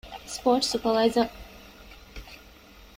ސްޕޯރޓްސް 0.33 0.69
ސުޕަރވައިޒަރ 0.73 1.27